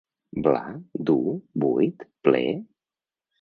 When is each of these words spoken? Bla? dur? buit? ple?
Bla? 0.45 0.61
dur? 1.09 1.27
buit? 1.65 2.07
ple? 2.25 2.43